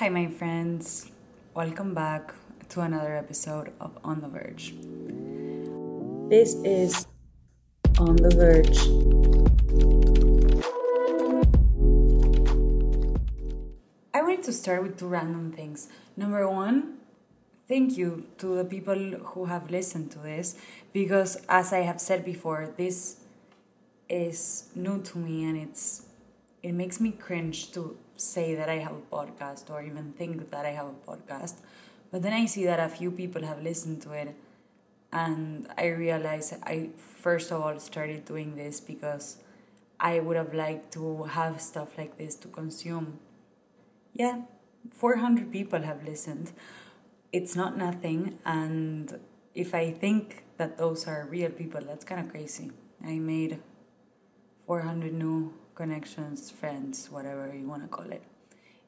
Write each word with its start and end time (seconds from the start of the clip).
Hi, 0.00 0.08
my 0.08 0.28
friends. 0.28 1.10
Welcome 1.52 1.92
back 1.92 2.32
to 2.70 2.80
another 2.80 3.14
episode 3.14 3.74
of 3.78 3.98
On 4.02 4.22
the 4.22 4.28
Verge. 4.28 4.72
This 6.30 6.54
is 6.64 7.06
On 7.98 8.16
the 8.16 8.30
Verge. 8.34 8.80
I 14.14 14.22
wanted 14.22 14.42
to 14.44 14.54
start 14.54 14.84
with 14.84 14.98
two 14.98 15.06
random 15.06 15.52
things. 15.52 15.88
Number 16.16 16.48
one, 16.48 16.94
thank 17.68 17.98
you 17.98 18.24
to 18.38 18.56
the 18.56 18.64
people 18.64 18.96
who 19.34 19.44
have 19.44 19.70
listened 19.70 20.12
to 20.12 20.18
this 20.20 20.56
because, 20.94 21.36
as 21.46 21.74
I 21.74 21.80
have 21.80 22.00
said 22.00 22.24
before, 22.24 22.72
this 22.78 23.16
is 24.08 24.70
new 24.74 25.02
to 25.02 25.18
me 25.18 25.44
and 25.44 25.58
it's 25.58 26.06
it 26.62 26.72
makes 26.72 27.00
me 27.00 27.12
cringe 27.12 27.70
to 27.72 27.98
say 28.20 28.54
that 28.54 28.68
I 28.68 28.78
have 28.78 28.92
a 28.92 29.14
podcast 29.16 29.70
or 29.70 29.82
even 29.82 30.12
think 30.12 30.50
that 30.50 30.66
I 30.66 30.70
have 30.70 30.86
a 30.86 31.10
podcast. 31.10 31.54
But 32.10 32.22
then 32.22 32.32
I 32.32 32.46
see 32.46 32.64
that 32.64 32.80
a 32.80 32.88
few 32.88 33.10
people 33.10 33.42
have 33.44 33.62
listened 33.62 34.02
to 34.02 34.12
it, 34.12 34.34
and 35.12 35.68
I 35.78 35.86
realize 35.86 36.52
I 36.62 36.90
first 36.96 37.50
of 37.50 37.60
all 37.60 37.78
started 37.78 38.24
doing 38.24 38.56
this 38.56 38.80
because 38.80 39.38
I 39.98 40.20
would 40.20 40.36
have 40.36 40.52
liked 40.52 40.92
to 40.94 41.24
have 41.24 41.60
stuff 41.60 41.96
like 41.96 42.18
this 42.18 42.34
to 42.36 42.48
consume. 42.48 43.20
Yeah, 44.12 44.42
400 44.92 45.52
people 45.52 45.82
have 45.82 46.04
listened. 46.04 46.52
It's 47.32 47.54
not 47.54 47.78
nothing, 47.78 48.38
and 48.44 49.20
if 49.54 49.74
I 49.74 49.92
think 49.92 50.44
that 50.56 50.78
those 50.78 51.06
are 51.06 51.26
real 51.30 51.50
people, 51.50 51.80
that's 51.80 52.04
kind 52.04 52.20
of 52.20 52.30
crazy. 52.30 52.72
I 53.04 53.18
made 53.18 53.60
400 54.66 55.12
new 55.12 55.54
connections, 55.80 56.50
friends, 56.50 57.08
whatever 57.10 57.44
you 57.54 57.66
want 57.66 57.82
to 57.82 57.88
call 57.88 58.10
it. 58.12 58.22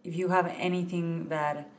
If 0.04 0.14
you 0.14 0.28
have 0.28 0.46
anything 0.68 1.28
that 1.28 1.70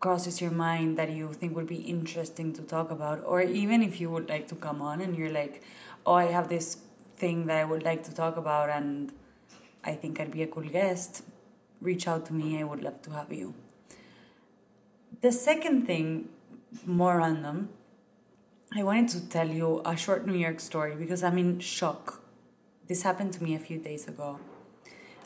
crosses 0.00 0.40
your 0.40 0.50
mind 0.50 0.96
that 1.00 1.10
you 1.10 1.26
think 1.34 1.54
would 1.54 1.66
be 1.66 1.82
interesting 1.96 2.54
to 2.54 2.62
talk 2.62 2.90
about, 2.90 3.22
or 3.26 3.42
even 3.42 3.82
if 3.82 4.00
you 4.00 4.08
would 4.14 4.28
like 4.30 4.48
to 4.48 4.54
come 4.54 4.80
on 4.80 5.02
and 5.02 5.14
you're 5.18 5.34
like, 5.42 5.62
oh, 6.06 6.14
I 6.14 6.28
have 6.36 6.48
this 6.48 6.78
thing 7.16 7.44
that 7.48 7.58
I 7.58 7.64
would 7.64 7.82
like 7.82 8.02
to 8.04 8.14
talk 8.14 8.38
about 8.38 8.70
and 8.70 9.12
I 9.84 9.92
think 10.00 10.18
I'd 10.18 10.32
be 10.32 10.42
a 10.42 10.46
cool 10.46 10.68
guest, 10.78 11.22
reach 11.82 12.08
out 12.08 12.24
to 12.26 12.32
me. 12.32 12.58
I 12.58 12.64
would 12.64 12.82
love 12.82 13.02
to 13.02 13.10
have 13.10 13.32
you. 13.32 13.54
The 15.20 15.30
second 15.30 15.86
thing, 15.86 16.30
more 16.86 17.18
random, 17.18 17.68
I 18.74 18.82
wanted 18.82 19.08
to 19.10 19.28
tell 19.28 19.48
you 19.48 19.82
a 19.84 19.94
short 19.94 20.26
New 20.26 20.40
York 20.46 20.58
story 20.58 20.96
because 20.96 21.22
I'm 21.22 21.36
in 21.36 21.60
shock. 21.60 22.21
This 22.88 23.02
happened 23.02 23.32
to 23.34 23.42
me 23.42 23.54
a 23.54 23.58
few 23.58 23.78
days 23.78 24.08
ago. 24.08 24.40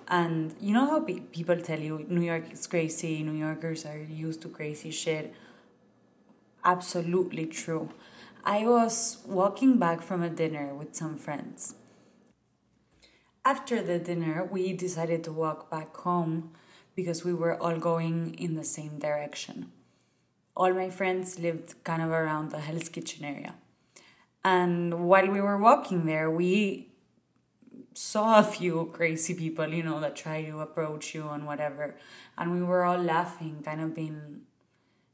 And 0.09 0.55
you 0.61 0.73
know 0.73 0.87
how 0.87 1.01
pe- 1.01 1.21
people 1.21 1.61
tell 1.61 1.81
you 1.81 2.05
New 2.09 2.21
York 2.21 2.53
is 2.53 2.67
crazy, 2.67 3.23
New 3.23 3.33
Yorkers 3.33 3.85
are 3.85 3.99
used 3.99 4.43
to 4.43 4.49
crazy 4.49 4.91
shit? 4.91 5.35
Absolutely 6.65 7.47
true. 7.47 7.91
I 8.45 8.67
was 8.67 9.19
walking 9.27 9.79
back 9.79 10.03
from 10.03 10.23
a 10.23 10.31
dinner 10.31 10.75
with 10.75 10.95
some 10.95 11.19
friends. 11.19 11.75
After 13.45 13.83
the 13.83 13.99
dinner, 13.99 14.45
we 14.45 14.73
decided 14.73 15.25
to 15.25 15.33
walk 15.33 15.71
back 15.71 15.97
home 15.97 16.53
because 16.95 17.25
we 17.25 17.35
were 17.35 17.61
all 17.61 17.79
going 17.79 18.35
in 18.35 18.55
the 18.55 18.65
same 18.65 18.99
direction. 18.99 19.73
All 20.57 20.73
my 20.73 20.91
friends 20.91 21.39
lived 21.39 21.83
kind 21.85 22.03
of 22.03 22.11
around 22.11 22.51
the 22.51 22.61
Hell's 22.61 22.89
Kitchen 22.89 23.25
area. 23.25 23.55
And 24.45 25.09
while 25.09 25.29
we 25.29 25.41
were 25.41 25.59
walking 25.59 26.07
there, 26.07 26.31
we 26.31 26.86
saw 27.97 28.39
a 28.39 28.45
few 28.45 28.91
crazy 28.93 29.33
people, 29.33 29.67
you 29.69 29.83
know, 29.83 29.99
that 30.01 30.15
try 30.15 30.45
to 30.45 30.61
approach 30.61 31.15
you 31.15 31.29
and 31.31 31.47
whatever. 31.47 31.95
And 32.37 32.53
we 32.53 32.63
were 32.63 32.85
all 32.85 32.99
laughing, 32.99 33.63
kind 33.65 33.81
of 33.81 33.95
being, 33.95 34.43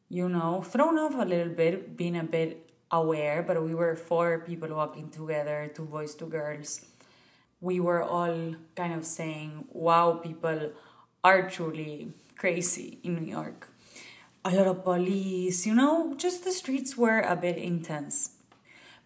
you 0.09 0.29
know, 0.29 0.63
thrown 0.63 0.99
off 0.99 1.15
a 1.15 1.25
little 1.25 1.53
bit, 1.53 1.97
being 1.97 2.17
a 2.17 2.25
bit 2.25 2.71
aware. 2.91 3.41
But 3.45 3.63
we 3.63 3.73
were 3.73 3.95
four 3.95 4.41
people 4.41 4.75
walking 4.75 5.11
together, 5.11 5.71
two 5.73 5.85
boys, 5.85 6.17
two 6.17 6.27
girls. 6.27 6.85
We 7.61 7.79
were 7.79 8.03
all 8.03 8.57
kind 8.75 8.95
of 8.95 9.07
saying, 9.07 9.67
wow, 9.71 10.15
people 10.15 10.73
are 11.23 11.49
truly 11.49 12.13
crazy 12.37 12.99
in 13.05 13.15
New 13.15 13.31
York. 13.31 13.69
A 14.45 14.51
lot 14.51 14.67
of 14.67 14.83
police, 14.83 15.65
you 15.65 15.75
know, 15.75 16.17
just 16.17 16.43
the 16.43 16.51
streets 16.51 16.97
were 16.97 17.21
a 17.21 17.37
bit 17.37 17.57
intense. 17.57 18.31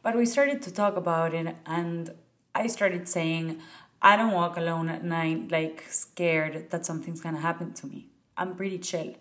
But 0.03 0.17
we 0.17 0.25
started 0.25 0.63
to 0.63 0.73
talk 0.73 0.97
about 0.97 1.35
it, 1.35 1.57
and 1.67 2.15
I 2.57 2.69
started 2.69 3.07
saying, 3.07 3.61
I 4.01 4.17
don't 4.17 4.33
walk 4.33 4.57
alone 4.57 4.89
at 4.89 5.05
night, 5.05 5.51
like 5.51 5.85
scared 5.91 6.71
that 6.71 6.87
something's 6.87 7.21
gonna 7.21 7.41
happen 7.41 7.75
to 7.75 7.87
me. 7.87 8.07
I'm 8.37 8.57
pretty 8.57 8.79
chill. 8.79 9.15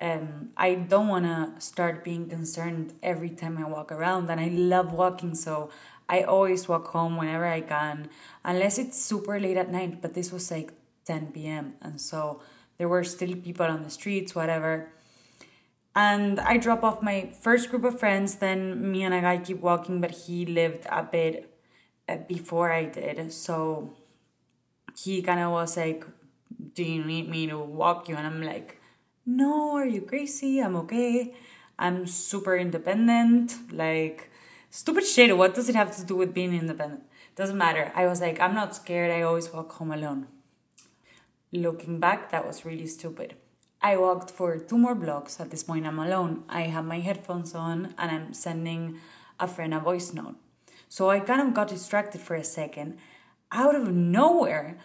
Um, 0.00 0.50
I 0.56 0.74
don't 0.74 1.08
wanna 1.08 1.54
start 1.58 2.04
being 2.04 2.28
concerned 2.28 2.94
every 3.02 3.30
time 3.30 3.58
I 3.58 3.66
walk 3.68 3.90
around, 3.90 4.30
and 4.30 4.40
I 4.40 4.48
love 4.48 4.92
walking, 4.92 5.34
so 5.34 5.70
I 6.08 6.22
always 6.22 6.68
walk 6.68 6.86
home 6.88 7.16
whenever 7.16 7.46
I 7.46 7.62
can, 7.62 8.10
unless 8.44 8.78
it's 8.78 9.02
super 9.02 9.40
late 9.40 9.56
at 9.56 9.70
night. 9.70 10.00
But 10.00 10.14
this 10.14 10.30
was 10.30 10.48
like 10.50 10.72
10 11.04 11.32
p.m., 11.32 11.74
and 11.82 12.00
so 12.00 12.40
there 12.76 12.88
were 12.88 13.02
still 13.02 13.34
people 13.34 13.66
on 13.66 13.82
the 13.82 13.90
streets, 13.90 14.36
whatever. 14.36 14.90
And 15.96 16.38
I 16.38 16.58
drop 16.58 16.84
off 16.84 17.02
my 17.02 17.32
first 17.40 17.70
group 17.70 17.82
of 17.82 17.98
friends, 17.98 18.36
then 18.36 18.92
me 18.92 19.02
and 19.02 19.12
a 19.12 19.20
guy 19.20 19.38
keep 19.38 19.60
walking, 19.60 20.00
but 20.00 20.12
he 20.12 20.46
lived 20.46 20.86
a 20.88 21.02
bit 21.02 21.47
Uh, 22.08 22.16
before 22.26 22.72
I 22.72 22.86
did. 22.86 23.30
So 23.32 23.94
he 24.96 25.20
kind 25.20 25.40
of 25.40 25.50
was 25.52 25.76
like, 25.76 26.06
Do 26.74 26.82
you 26.82 27.04
need 27.04 27.28
me 27.28 27.46
to 27.48 27.58
walk 27.58 28.08
you? 28.08 28.16
And 28.16 28.26
I'm 28.26 28.42
like, 28.42 28.80
No, 29.26 29.76
are 29.76 29.86
you 29.86 30.00
crazy? 30.00 30.60
I'm 30.60 30.74
okay. 30.76 31.34
I'm 31.78 32.06
super 32.06 32.56
independent. 32.56 33.72
Like, 33.72 34.30
stupid 34.70 35.04
shit. 35.04 35.36
What 35.36 35.54
does 35.54 35.68
it 35.68 35.74
have 35.74 35.94
to 35.96 36.04
do 36.04 36.16
with 36.16 36.32
being 36.32 36.54
independent? 36.54 37.02
Doesn't 37.36 37.58
matter. 37.58 37.92
I 37.94 38.06
was 38.06 38.20
like, 38.20 38.40
I'm 38.40 38.54
not 38.54 38.74
scared. 38.74 39.10
I 39.10 39.22
always 39.22 39.52
walk 39.52 39.72
home 39.72 39.92
alone. 39.92 40.26
Looking 41.52 42.00
back, 42.00 42.30
that 42.30 42.46
was 42.46 42.64
really 42.64 42.86
stupid. 42.86 43.34
I 43.80 43.96
walked 43.96 44.30
for 44.30 44.58
two 44.58 44.78
more 44.78 44.94
blocks. 44.94 45.38
At 45.40 45.50
this 45.50 45.62
point, 45.62 45.86
I'm 45.86 45.98
alone. 45.98 46.44
I 46.48 46.62
have 46.62 46.84
my 46.84 47.00
headphones 47.00 47.54
on 47.54 47.94
and 47.96 48.10
I'm 48.10 48.34
sending 48.34 48.98
a 49.38 49.46
friend 49.46 49.72
a 49.72 49.78
voice 49.78 50.12
note. 50.12 50.36
So 50.88 51.10
I 51.10 51.20
kind 51.20 51.40
of 51.40 51.54
got 51.54 51.68
distracted 51.68 52.20
for 52.20 52.34
a 52.34 52.44
second. 52.44 52.98
Out 53.52 53.74
of 53.74 53.92
nowhere, 53.92 54.78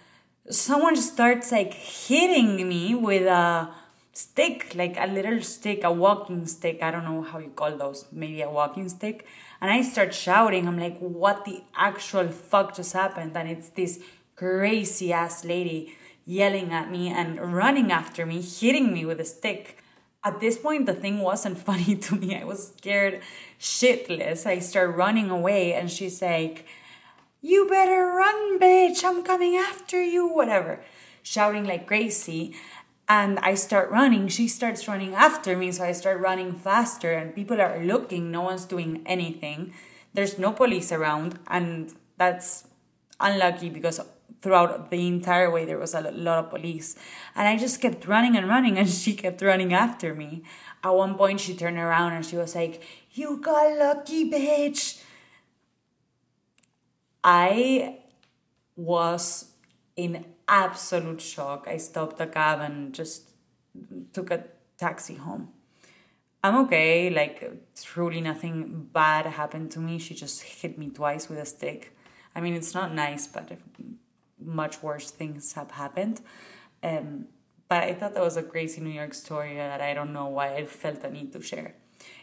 someone 0.49 0.95
starts 0.95 1.51
like 1.51 1.73
hitting 1.73 2.67
me 2.67 2.95
with 2.95 3.25
a 3.25 3.69
stick, 4.13 4.73
like 4.75 4.95
a 4.97 5.07
little 5.07 5.41
stick, 5.41 5.83
a 5.83 5.91
walking 5.91 6.45
stick. 6.45 6.81
I 6.81 6.91
don't 6.91 7.03
know 7.05 7.21
how 7.21 7.39
you 7.39 7.49
call 7.49 7.77
those, 7.77 8.05
maybe 8.11 8.41
a 8.41 8.49
walking 8.49 8.87
stick. 8.89 9.25
And 9.59 9.71
I 9.71 9.81
start 9.81 10.13
shouting. 10.13 10.67
I'm 10.67 10.79
like, 10.79 10.99
what 10.99 11.45
the 11.45 11.63
actual 11.75 12.27
fuck 12.27 12.75
just 12.75 12.93
happened? 12.93 13.35
And 13.35 13.49
it's 13.49 13.69
this 13.69 13.99
crazy 14.35 15.11
ass 15.13 15.43
lady 15.43 15.95
yelling 16.25 16.71
at 16.71 16.89
me 16.91 17.09
and 17.09 17.53
running 17.53 17.91
after 17.91 18.25
me, 18.25 18.41
hitting 18.41 18.93
me 18.93 19.05
with 19.05 19.19
a 19.19 19.25
stick. 19.25 19.77
At 20.23 20.39
this 20.39 20.57
point, 20.57 20.85
the 20.85 20.93
thing 20.93 21.19
wasn't 21.19 21.57
funny 21.69 21.95
to 21.95 22.15
me. 22.15 22.35
I 22.35 22.43
was 22.43 22.73
scared 22.77 23.21
shitless. 23.63 24.45
I 24.45 24.59
start 24.59 24.95
running 24.95 25.29
away, 25.29 25.73
and 25.73 25.89
she's 25.89 26.21
like, 26.21 26.67
You 27.41 27.67
better 27.67 28.05
run, 28.07 28.59
bitch. 28.59 29.03
I'm 29.03 29.23
coming 29.23 29.55
after 29.55 30.03
you, 30.03 30.27
whatever. 30.27 30.83
Shouting 31.23 31.63
like 31.63 31.87
crazy. 31.87 32.55
And 33.07 33.39
I 33.39 33.55
start 33.55 33.89
running. 33.89 34.27
She 34.27 34.47
starts 34.47 34.87
running 34.87 35.13
after 35.13 35.57
me, 35.57 35.71
so 35.71 35.83
I 35.85 35.93
start 35.93 36.19
running 36.19 36.53
faster, 36.53 37.13
and 37.13 37.33
people 37.33 37.61
are 37.61 37.83
looking. 37.83 38.31
No 38.31 38.41
one's 38.41 38.65
doing 38.65 39.01
anything. 39.05 39.73
There's 40.13 40.37
no 40.37 40.51
police 40.51 40.91
around, 40.91 41.39
and 41.47 41.93
that's 42.17 42.67
unlucky 43.19 43.69
because 43.69 43.99
throughout 44.41 44.91
the 44.91 45.07
entire 45.07 45.49
way 45.49 45.63
there 45.63 45.79
was 45.79 45.93
a 45.93 46.01
lot 46.01 46.37
of 46.37 46.49
police 46.49 46.97
and 47.33 47.47
i 47.47 47.57
just 47.57 47.79
kept 47.79 48.05
running 48.05 48.35
and 48.35 48.49
running 48.49 48.77
and 48.81 48.89
she 48.89 49.13
kept 49.13 49.41
running 49.41 49.73
after 49.73 50.13
me 50.13 50.43
at 50.83 50.89
one 50.89 51.15
point 51.15 51.39
she 51.39 51.55
turned 51.55 51.77
around 51.77 52.11
and 52.11 52.25
she 52.25 52.35
was 52.35 52.53
like 52.53 52.83
you 53.13 53.37
got 53.37 53.77
lucky 53.77 54.29
bitch. 54.29 55.01
I 57.23 57.99
was 58.75 59.51
in 59.95 60.25
absolute 60.47 61.21
shock. 61.21 61.67
I 61.67 61.77
stopped 61.77 62.17
the 62.17 62.27
cab 62.27 62.59
and 62.59 62.93
just 62.93 63.29
took 64.11 64.31
a 64.31 64.45
taxi 64.77 65.15
home. 65.15 65.49
I'm 66.43 66.57
okay 66.65 67.09
like 67.09 67.37
truly 67.81 68.19
nothing 68.19 68.89
bad 68.91 69.25
happened 69.25 69.71
to 69.71 69.79
me. 69.79 69.99
She 69.99 70.13
just 70.13 70.41
hit 70.41 70.77
me 70.77 70.89
twice 70.89 71.29
with 71.29 71.39
a 71.39 71.45
stick. 71.45 71.95
I 72.35 72.41
mean 72.41 72.53
it's 72.55 72.73
not 72.73 72.93
nice 72.93 73.27
but 73.27 73.51
much 74.39 74.83
worse 74.83 75.11
things 75.11 75.53
have 75.53 75.71
happened. 75.71 76.19
Um, 76.81 77.27
but 77.69 77.83
I 77.83 77.93
thought 77.93 78.13
that 78.15 78.23
was 78.23 78.35
a 78.35 78.43
crazy 78.43 78.81
New 78.81 78.89
York 78.89 79.13
story 79.13 79.55
that 79.55 79.79
I 79.79 79.93
don't 79.93 80.11
know 80.11 80.27
why 80.27 80.55
I 80.55 80.65
felt 80.65 81.01
the 81.01 81.09
need 81.09 81.31
to 81.33 81.41
share. 81.41 81.75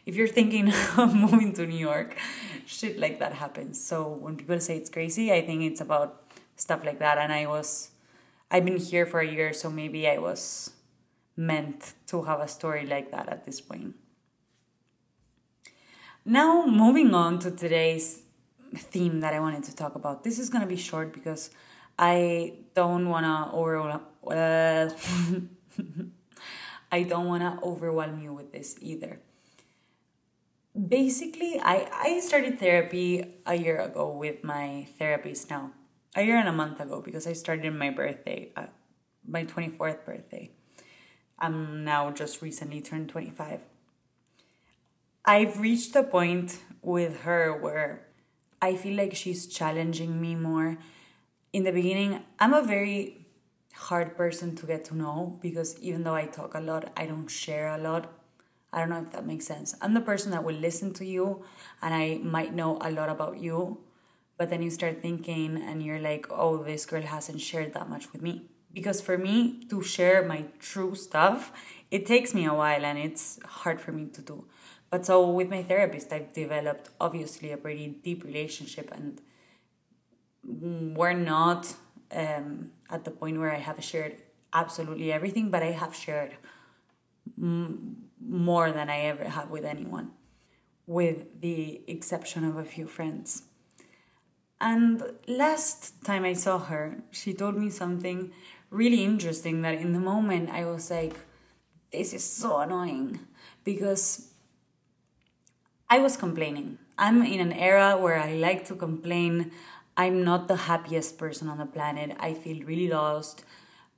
If 0.07 0.17
you're 0.17 0.29
thinking 0.29 0.73
of 0.97 1.15
moving 1.15 1.53
to 1.55 1.67
New 1.67 1.79
York, 1.79 2.17
shit 2.67 2.99
like 2.99 3.19
that 3.19 3.35
happens. 3.35 3.83
So 3.83 4.09
when 4.09 4.37
people 4.37 4.61
say 4.61 4.77
it's 4.77 4.91
crazy, 4.91 5.33
I 5.33 5.45
think 5.45 5.63
it's 5.63 5.81
about 5.81 6.23
stuff 6.57 6.85
like 6.85 6.99
that. 6.99 7.19
And 7.19 7.33
I 7.33 7.47
was, 7.47 7.91
I've 8.51 8.65
been 8.65 8.79
here 8.79 9.07
for 9.07 9.21
a 9.21 9.27
year, 9.27 9.53
so 9.53 9.71
maybe 9.71 10.09
I 10.09 10.19
was 10.19 10.71
meant 11.37 11.95
to 12.09 12.23
have 12.23 12.41
a 12.41 12.49
story 12.49 12.87
like 12.87 13.11
that 13.11 13.29
at 13.29 13.45
this 13.45 13.61
point. 13.61 13.95
Now, 16.25 16.67
moving 16.67 17.15
on 17.15 17.39
to 17.41 17.51
today's 17.51 18.23
theme 18.77 19.21
that 19.21 19.33
I 19.33 19.41
wanted 19.41 19.65
to 19.65 19.75
talk 19.75 19.95
about. 19.95 20.23
This 20.23 20.39
is 20.39 20.51
going 20.51 20.61
to 20.63 20.69
be 20.69 20.77
short 20.77 21.13
because 21.13 21.51
I 21.99 22.55
don't 22.75 23.09
want 23.09 23.25
to 23.25 23.57
overwhelm. 23.57 24.11
I 26.93 27.03
don't 27.03 27.27
want 27.27 27.43
to 27.43 27.59
overwhelm 27.65 28.21
you 28.21 28.33
with 28.35 28.53
this 28.53 28.77
either. 28.81 29.21
Basically, 30.75 31.59
I, 31.61 31.89
I 31.93 32.21
started 32.21 32.61
therapy 32.61 33.25
a 33.45 33.57
year 33.57 33.81
ago 33.81 34.09
with 34.09 34.45
my 34.45 34.87
therapist 34.99 35.51
now. 35.51 35.73
A 36.15 36.23
year 36.23 36.37
and 36.37 36.49
a 36.49 36.53
month 36.53 36.81
ago 36.81 37.01
because 37.01 37.27
I 37.27 37.33
started 37.33 37.75
my 37.75 37.91
birthday, 37.91 38.53
uh, 38.57 38.67
my 39.27 39.45
24th 39.45 40.05
birthday. 40.05 40.51
I'm 41.39 41.85
now 41.85 42.11
just 42.11 42.41
recently 42.43 42.81
turned 42.81 43.09
25. 43.09 43.61
I've 45.25 45.59
reached 45.59 45.95
a 45.97 46.03
point 46.03 46.59
with 46.83 47.23
her 47.23 47.57
where 47.57 48.07
I 48.63 48.77
feel 48.77 48.97
like 48.97 49.15
she's 49.15 49.47
challenging 49.47 50.21
me 50.21 50.35
more. 50.35 50.79
In 51.53 51.65
the 51.65 51.73
beginning, 51.73 52.23
I'm 52.39 52.55
a 52.55 52.63
very 52.63 53.27
hard 53.75 54.17
person 54.17 54.55
to 54.57 54.67
get 54.67 54.85
to 54.87 54.97
know 54.97 55.39
because 55.43 55.79
even 55.81 56.05
though 56.05 56.15
I 56.15 56.27
talk 56.27 56.55
a 56.55 56.61
lot, 56.61 56.93
I 56.97 57.07
don't 57.07 57.29
share 57.29 57.69
a 57.69 57.79
lot. 57.79 58.20
I 58.73 58.81
don't 58.81 58.91
know 58.91 59.03
if 59.03 59.13
that 59.13 59.27
makes 59.27 59.47
sense. 59.47 59.75
I'm 59.81 59.95
the 59.95 60.01
person 60.01 60.31
that 60.31 60.45
will 60.45 60.55
listen 60.55 60.93
to 60.95 61.05
you 61.05 61.45
and 61.83 61.93
I 61.95 62.21
might 62.23 62.55
know 62.55 62.79
a 62.81 62.91
lot 62.91 63.09
about 63.09 63.39
you, 63.39 63.79
but 64.39 64.51
then 64.51 64.63
you 64.63 64.71
start 64.71 65.03
thinking 65.03 65.61
and 65.61 65.83
you're 65.83 65.99
like, 65.99 66.27
oh, 66.31 66.63
this 66.63 66.87
girl 66.87 67.03
hasn't 67.03 67.41
shared 67.41 67.75
that 67.75 67.89
much 67.89 68.13
with 68.13 68.23
me. 68.23 68.47
Because 68.73 69.01
for 69.01 69.19
me 69.19 69.65
to 69.69 69.83
share 69.83 70.23
my 70.25 70.45
true 70.61 70.95
stuff, 70.95 71.53
it 71.91 72.07
takes 72.07 72.33
me 72.33 72.47
a 72.47 72.55
while 72.55 72.85
and 72.85 72.99
it's 72.99 73.41
hard 73.45 73.81
for 73.81 73.91
me 73.91 74.07
to 74.07 74.23
do. 74.23 74.45
But 74.91 75.07
so 75.07 75.29
with 75.29 75.49
my 75.49 75.63
therapist, 75.63 76.13
I've 76.13 76.33
developed 76.33 76.91
obviously 77.01 77.53
a 77.53 77.57
pretty 77.57 77.89
deep 78.03 78.25
relationship, 78.25 78.91
and 78.93 79.21
we're 80.97 81.13
not 81.13 81.75
um, 82.11 82.73
at 82.91 83.05
the 83.05 83.11
point 83.11 83.39
where 83.39 83.53
I 83.53 83.59
have 83.59 83.83
shared 83.85 84.17
absolutely 84.53 85.13
everything, 85.13 85.51
but 85.51 85.63
I 85.63 85.71
have 85.71 85.95
shared 85.95 86.37
m- 87.39 88.10
more 88.21 88.71
than 88.73 88.91
I 88.91 89.01
ever 89.01 89.25
have 89.25 89.51
with 89.51 89.65
anyone, 89.65 90.13
with 90.87 91.41
the 91.41 91.83
exception 91.87 92.45
of 92.45 92.57
a 92.57 92.65
few 92.65 92.87
friends. 92.87 93.43
And 94.61 95.03
last 95.27 96.05
time 96.05 96.25
I 96.25 96.35
saw 96.35 96.59
her, 96.59 97.03
she 97.11 97.33
told 97.33 97.57
me 97.57 97.71
something 97.71 98.33
really 98.71 99.05
interesting 99.05 99.63
that 99.63 99.75
in 99.75 99.93
the 99.93 100.01
moment 100.01 100.51
I 100.51 100.65
was 100.65 100.91
like, 100.91 101.17
this 101.93 102.13
is 102.13 102.25
so 102.25 102.59
annoying 102.59 103.21
because 103.65 104.29
I 105.89 105.99
was 105.99 106.17
complaining. 106.17 106.79
I'm 106.99 107.23
in 107.23 107.41
an 107.41 107.53
era 107.53 107.97
where 107.97 108.19
I 108.19 108.35
like 108.35 108.65
to 108.67 108.75
complain. 108.75 109.51
I'm 109.97 110.23
not 110.23 110.47
the 110.47 110.57
happiest 110.57 111.19
person 111.19 111.49
on 111.49 111.59
the 111.59 111.67
planet. 111.67 112.17
I 112.21 112.35
feel 112.35 112.65
really 112.65 112.89
lost. 112.89 113.45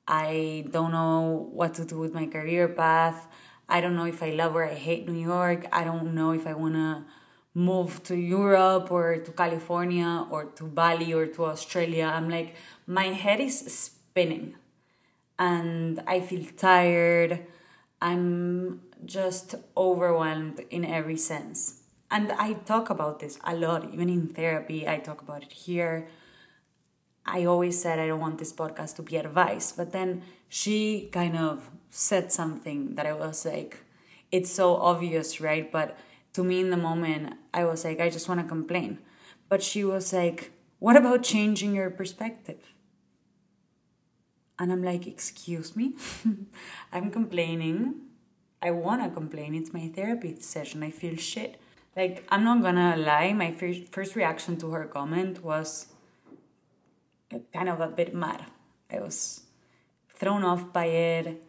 I 0.06 0.64
don't 0.70 0.92
know 0.92 1.50
what 1.52 1.74
to 1.74 1.84
do 1.84 1.98
with 1.98 2.14
my 2.14 2.26
career 2.26 2.68
path. 2.68 3.26
I 3.72 3.80
don't 3.80 3.96
know 3.96 4.04
if 4.14 4.22
I 4.22 4.30
love 4.30 4.54
or 4.54 4.64
I 4.64 4.74
hate 4.74 5.08
New 5.08 5.18
York. 5.18 5.66
I 5.72 5.82
don't 5.82 6.14
know 6.14 6.32
if 6.32 6.46
I 6.46 6.52
want 6.52 6.74
to 6.74 7.04
move 7.54 8.02
to 8.04 8.14
Europe 8.14 8.90
or 8.90 9.16
to 9.16 9.30
California 9.32 10.26
or 10.30 10.44
to 10.58 10.64
Bali 10.64 11.12
or 11.14 11.26
to 11.26 11.46
Australia. 11.46 12.06
I'm 12.16 12.28
like, 12.28 12.54
my 12.86 13.08
head 13.24 13.40
is 13.40 13.56
spinning 13.82 14.56
and 15.38 16.02
I 16.06 16.20
feel 16.20 16.44
tired. 16.56 17.46
I'm 18.00 18.82
just 19.06 19.54
overwhelmed 19.76 20.58
in 20.70 20.84
every 20.84 21.16
sense 21.16 21.82
and 22.12 22.30
I 22.32 22.52
talk 22.52 22.90
about 22.90 23.20
this 23.20 23.38
a 23.42 23.56
lot, 23.56 23.88
even 23.92 24.10
in 24.10 24.28
therapy. 24.28 24.86
I 24.86 24.98
talk 24.98 25.22
about 25.22 25.42
it 25.42 25.52
here. 25.52 26.08
I 27.24 27.46
always 27.46 27.80
said 27.80 27.98
I 27.98 28.06
don't 28.06 28.20
want 28.20 28.38
this 28.38 28.52
podcast 28.52 28.96
to 28.96 29.02
be 29.02 29.16
advice, 29.16 29.72
but 29.72 29.92
then 29.92 30.22
she 30.48 31.08
kind 31.10 31.38
of 31.38 31.70
said 31.92 32.32
something 32.32 32.94
that 32.94 33.04
I 33.04 33.12
was 33.12 33.44
like, 33.44 33.84
it's 34.32 34.50
so 34.50 34.76
obvious, 34.76 35.40
right? 35.40 35.70
But 35.70 35.96
to 36.32 36.42
me, 36.42 36.60
in 36.60 36.70
the 36.70 36.76
moment, 36.78 37.34
I 37.52 37.64
was 37.64 37.84
like, 37.84 38.00
I 38.00 38.08
just 38.08 38.28
want 38.28 38.40
to 38.40 38.46
complain. 38.46 38.98
But 39.50 39.62
she 39.62 39.84
was 39.84 40.12
like, 40.12 40.52
what 40.78 40.96
about 40.96 41.22
changing 41.22 41.74
your 41.76 41.90
perspective? 41.90 42.72
And 44.58 44.72
I'm 44.72 44.82
like, 44.82 45.06
excuse 45.06 45.76
me? 45.76 45.94
I'm 46.92 47.10
complaining. 47.10 47.96
I 48.62 48.70
want 48.70 49.02
to 49.02 49.10
complain. 49.10 49.54
It's 49.54 49.74
my 49.74 49.88
therapy 49.94 50.36
session. 50.40 50.82
I 50.82 50.90
feel 50.90 51.16
shit. 51.16 51.60
Like, 51.94 52.24
I'm 52.30 52.42
not 52.42 52.62
gonna 52.62 52.96
lie, 52.96 53.34
my 53.34 53.52
first, 53.52 53.92
first 53.92 54.16
reaction 54.16 54.56
to 54.58 54.70
her 54.70 54.86
comment 54.86 55.44
was 55.44 55.88
kind 57.52 57.68
of 57.68 57.80
a 57.80 57.88
bit 57.88 58.14
mad. 58.14 58.46
I 58.90 59.00
was 59.00 59.42
thrown 60.08 60.42
off 60.42 60.72
by 60.72 60.86
it. 60.86 61.42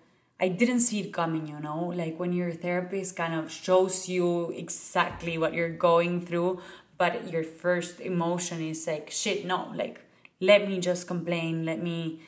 I 0.43 0.49
didn't 0.49 0.81
see 0.81 0.99
it 0.99 1.13
coming, 1.13 1.47
you 1.47 1.57
know, 1.61 1.93
like 1.95 2.19
when 2.19 2.33
your 2.33 2.51
therapist 2.51 3.15
kind 3.15 3.33
of 3.33 3.49
shows 3.49 4.09
you 4.09 4.51
exactly 4.51 5.37
what 5.37 5.53
you're 5.53 5.69
going 5.69 6.25
through, 6.25 6.59
but 6.97 7.31
your 7.31 7.45
first 7.45 8.01
emotion 8.01 8.61
is 8.61 8.85
like, 8.85 9.09
shit, 9.09 9.45
no, 9.45 9.71
like, 9.73 10.01
let 10.41 10.67
me 10.67 10.81
just 10.81 11.07
complain, 11.07 11.63
let 11.63 11.81
me 11.81 12.19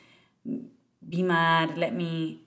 be 1.10 1.24
mad, 1.24 1.78
let 1.78 1.94
me 1.94 2.40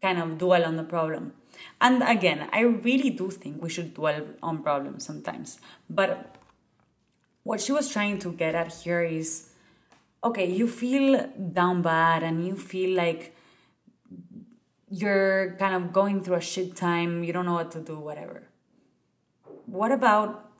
kind 0.00 0.22
of 0.22 0.38
dwell 0.38 0.64
on 0.64 0.76
the 0.76 0.84
problem. 0.84 1.32
And 1.80 2.04
again, 2.04 2.48
I 2.52 2.60
really 2.60 3.10
do 3.10 3.28
think 3.32 3.60
we 3.60 3.68
should 3.68 3.94
dwell 3.94 4.26
on 4.44 4.62
problems 4.62 5.04
sometimes. 5.04 5.58
But 5.90 6.36
what 7.42 7.60
she 7.60 7.72
was 7.72 7.90
trying 7.90 8.20
to 8.20 8.30
get 8.30 8.54
at 8.54 8.72
here 8.72 9.02
is 9.02 9.48
okay, 10.22 10.48
you 10.48 10.68
feel 10.68 11.28
down 11.52 11.82
bad 11.82 12.22
and 12.22 12.46
you 12.46 12.54
feel 12.54 12.96
like 12.96 13.32
you're 14.88 15.56
kind 15.58 15.74
of 15.74 15.92
going 15.92 16.22
through 16.22 16.36
a 16.36 16.40
shit 16.40 16.76
time, 16.76 17.24
you 17.24 17.32
don't 17.32 17.46
know 17.46 17.54
what 17.54 17.70
to 17.72 17.80
do, 17.80 17.98
whatever. 17.98 18.48
What 19.66 19.90
about 19.92 20.50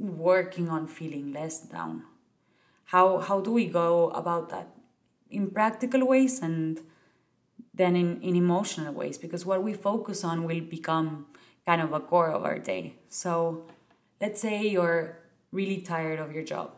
working 0.00 0.68
on 0.68 0.86
feeling 0.86 1.32
less 1.32 1.60
down? 1.60 2.04
How 2.86 3.18
how 3.18 3.40
do 3.40 3.52
we 3.52 3.66
go 3.66 4.10
about 4.10 4.48
that 4.50 4.68
in 5.30 5.50
practical 5.50 6.06
ways 6.06 6.40
and 6.40 6.80
then 7.74 7.94
in, 7.96 8.22
in 8.22 8.36
emotional 8.36 8.92
ways 8.94 9.18
because 9.18 9.44
what 9.44 9.62
we 9.62 9.74
focus 9.74 10.24
on 10.24 10.44
will 10.44 10.60
become 10.60 11.26
kind 11.66 11.82
of 11.82 11.92
a 11.92 12.00
core 12.00 12.30
of 12.30 12.44
our 12.44 12.58
day. 12.58 12.94
So 13.08 13.66
let's 14.20 14.40
say 14.40 14.66
you're 14.66 15.18
really 15.52 15.78
tired 15.82 16.18
of 16.18 16.32
your 16.32 16.44
job. 16.44 16.72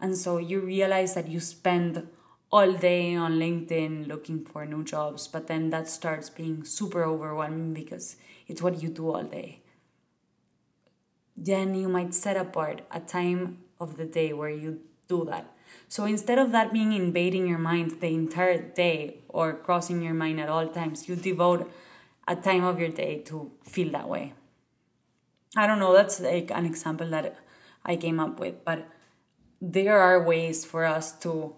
And 0.00 0.18
so 0.18 0.38
you 0.38 0.60
realize 0.60 1.14
that 1.14 1.28
you 1.28 1.40
spend 1.40 2.08
all 2.50 2.72
day 2.72 3.14
on 3.14 3.38
LinkedIn 3.38 4.06
looking 4.06 4.44
for 4.44 4.64
new 4.64 4.84
jobs, 4.84 5.26
but 5.26 5.46
then 5.46 5.70
that 5.70 5.88
starts 5.88 6.30
being 6.30 6.64
super 6.64 7.04
overwhelming 7.04 7.74
because 7.74 8.16
it's 8.46 8.62
what 8.62 8.82
you 8.82 8.88
do 8.88 9.10
all 9.10 9.24
day. 9.24 9.62
Then 11.36 11.74
you 11.74 11.88
might 11.88 12.14
set 12.14 12.36
apart 12.36 12.82
a 12.90 13.00
time 13.00 13.58
of 13.80 13.96
the 13.96 14.06
day 14.06 14.32
where 14.32 14.50
you 14.50 14.80
do 15.08 15.24
that 15.24 15.54
so 15.88 16.04
instead 16.04 16.38
of 16.38 16.52
that 16.52 16.72
being 16.72 16.92
invading 16.92 17.46
your 17.46 17.58
mind 17.58 18.00
the 18.00 18.08
entire 18.08 18.60
day 18.60 19.18
or 19.28 19.52
crossing 19.54 20.02
your 20.02 20.14
mind 20.14 20.40
at 20.40 20.48
all 20.48 20.68
times, 20.68 21.08
you 21.08 21.16
devote 21.16 21.70
a 22.26 22.36
time 22.36 22.64
of 22.64 22.80
your 22.80 22.88
day 22.88 23.18
to 23.26 23.50
feel 23.62 23.90
that 23.92 24.08
way. 24.08 24.34
I 25.56 25.66
don't 25.66 25.78
know, 25.78 25.92
that's 25.92 26.20
like 26.20 26.50
an 26.50 26.66
example 26.66 27.08
that 27.10 27.36
I 27.84 27.96
came 27.96 28.18
up 28.18 28.40
with, 28.40 28.64
but 28.64 28.88
there 29.60 30.00
are 30.00 30.22
ways 30.22 30.64
for 30.64 30.84
us 30.84 31.12
to 31.20 31.54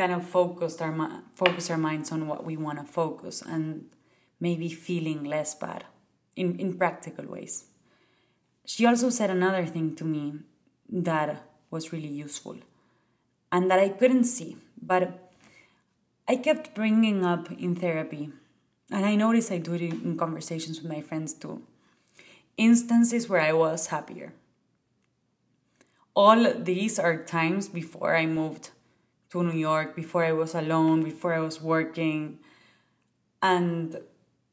kind 0.00 0.12
of 0.12 0.24
focus 0.24 0.80
our 0.80 0.94
focus 1.42 1.70
our 1.70 1.82
minds 1.88 2.10
on 2.14 2.26
what 2.30 2.44
we 2.48 2.56
want 2.66 2.78
to 2.80 2.92
focus 3.00 3.42
and 3.54 3.64
maybe 4.46 4.68
feeling 4.88 5.24
less 5.24 5.54
bad 5.54 5.84
in, 6.34 6.58
in 6.58 6.78
practical 6.82 7.26
ways. 7.26 7.64
She 8.64 8.86
also 8.86 9.10
said 9.10 9.30
another 9.30 9.66
thing 9.66 9.94
to 9.96 10.04
me 10.04 10.24
that 10.88 11.42
was 11.70 11.92
really 11.92 12.14
useful 12.26 12.56
and 13.52 13.70
that 13.70 13.78
I 13.78 13.88
couldn't 13.90 14.24
see. 14.24 14.56
But 14.80 15.32
I 16.26 16.36
kept 16.36 16.74
bringing 16.74 17.24
up 17.24 17.50
in 17.50 17.74
therapy, 17.74 18.30
and 18.90 19.04
I 19.04 19.16
noticed 19.16 19.52
I 19.52 19.58
do 19.58 19.74
it 19.74 19.82
in 19.82 20.16
conversations 20.16 20.80
with 20.80 20.90
my 20.90 21.02
friends 21.02 21.34
too 21.34 21.62
instances 22.56 23.28
where 23.28 23.40
I 23.40 23.52
was 23.52 23.86
happier. 23.86 24.34
All 26.14 26.52
these 26.54 26.98
are 26.98 27.24
times 27.24 27.68
before 27.68 28.14
I 28.14 28.26
moved 28.26 28.70
to 29.30 29.42
New 29.42 29.58
York, 29.58 29.94
before 29.94 30.24
I 30.24 30.32
was 30.32 30.54
alone, 30.54 31.02
before 31.02 31.34
I 31.34 31.40
was 31.40 31.60
working. 31.60 32.38
And 33.42 33.98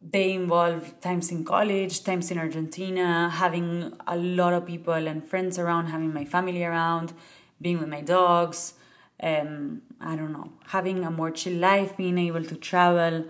they 0.02 0.34
involve 0.34 1.00
times 1.02 1.32
in 1.32 1.44
college, 1.44 2.04
times 2.04 2.32
in 2.32 2.38
Argentina, 2.38 3.30
having 3.30 3.94
a 4.06 4.16
lot 4.16 4.54
of 4.54 4.66
people 4.66 4.94
and 4.94 5.24
friends 5.24 5.58
around, 5.58 5.88
having 5.88 6.14
my 6.14 6.26
family 6.26 6.64
around, 6.64 7.14
being 7.62 7.80
with 7.80 7.90
my 7.90 8.02
dogs, 8.02 8.76
um, 9.22 9.82
I 10.00 10.16
don't 10.16 10.32
know, 10.32 10.52
having 10.68 11.04
a 11.04 11.12
more 11.12 11.32
chill 11.32 11.58
life, 11.58 11.98
being 11.98 12.18
able 12.18 12.44
to 12.44 12.56
travel. 12.56 13.26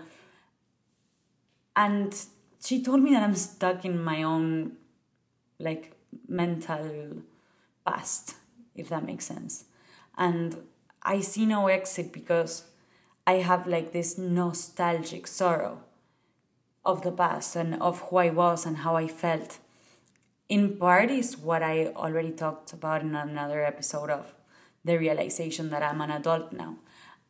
and 1.76 2.26
she 2.60 2.82
told 2.82 3.02
me 3.02 3.12
that 3.12 3.22
I'm 3.22 3.36
stuck 3.36 3.84
in 3.84 4.02
my 4.02 4.22
own 4.22 4.72
like 5.58 5.92
mental 6.28 7.22
past, 7.86 8.34
if 8.74 8.88
that 8.88 9.04
makes 9.04 9.26
sense. 9.26 9.64
And 10.16 10.56
I 11.08 11.20
see 11.22 11.46
no 11.46 11.68
exit 11.68 12.12
because 12.12 12.64
I 13.26 13.36
have 13.36 13.66
like 13.66 13.92
this 13.92 14.18
nostalgic 14.18 15.26
sorrow 15.26 15.80
of 16.84 17.00
the 17.00 17.10
past 17.10 17.56
and 17.56 17.80
of 17.80 18.00
who 18.00 18.18
I 18.18 18.28
was 18.28 18.66
and 18.66 18.78
how 18.78 18.94
I 18.94 19.08
felt. 19.08 19.58
In 20.50 20.76
part 20.76 21.10
is 21.10 21.38
what 21.38 21.62
I 21.62 21.86
already 21.86 22.32
talked 22.32 22.74
about 22.74 23.00
in 23.00 23.14
another 23.14 23.64
episode 23.64 24.10
of 24.10 24.34
the 24.84 24.98
realization 24.98 25.70
that 25.70 25.82
I'm 25.82 26.02
an 26.02 26.10
adult 26.10 26.52
now. 26.52 26.76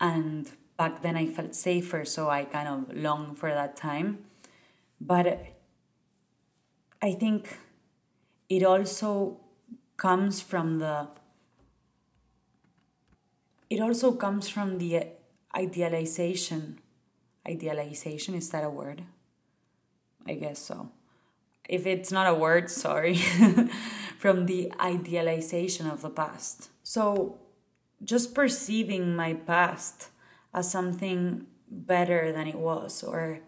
And 0.01 0.51
back 0.77 1.03
then 1.03 1.15
I 1.15 1.29
felt 1.29 1.55
safer, 1.55 2.05
so 2.05 2.29
I 2.29 2.47
kind 2.47 2.67
of 2.67 2.97
long 2.97 3.33
for 3.33 3.51
that 3.51 3.77
time. 3.77 4.25
But 5.01 5.47
I 7.01 7.13
think 7.13 7.59
it 8.49 8.65
also 8.65 9.39
comes 9.97 10.41
from 10.41 10.81
the 10.81 11.09
it 13.71 13.81
also 13.81 14.13
comes 14.13 14.49
from 14.49 14.79
the 14.79 15.05
idealization. 15.55 16.79
Idealization 17.47 18.35
is 18.35 18.51
that 18.51 18.65
a 18.65 18.71
word? 18.71 19.03
I 20.27 20.35
guess 20.35 20.59
so. 20.59 20.91
If 21.69 21.87
it's 21.87 22.11
not 22.11 22.27
a 22.27 22.35
word 22.35 22.71
sorry. 22.71 23.17
From 24.19 24.47
the 24.47 24.73
idealization 24.81 25.87
of 25.87 26.03
the 26.03 26.11
past. 26.11 26.71
So 26.83 27.39
just 28.03 28.35
perceiving 28.35 29.15
my 29.15 29.35
past 29.35 30.09
as 30.53 30.71
something 30.71 31.47
better 31.71 32.33
than 32.33 32.49
it 32.49 32.57
was 32.57 33.05
or 33.05 33.41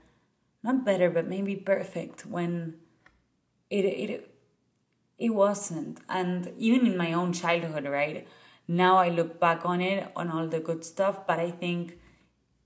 not 0.63 0.85
better 0.85 1.11
but 1.11 1.27
maybe 1.27 1.57
perfect 1.57 2.27
when 2.27 2.75
it 3.71 3.85
it 3.85 4.31
it 5.19 5.31
wasn't. 5.31 6.01
And 6.09 6.53
even 6.57 6.87
in 6.87 6.97
my 6.97 7.13
own 7.13 7.33
childhood 7.33 7.85
right 7.85 8.29
now 8.71 8.97
i 8.99 9.09
look 9.09 9.41
back 9.41 9.67
on 9.67 9.81
it 9.81 10.13
on 10.15 10.31
all 10.31 10.47
the 10.47 10.61
good 10.61 10.85
stuff 10.85 11.27
but 11.27 11.41
i 11.41 11.51
think 11.51 11.97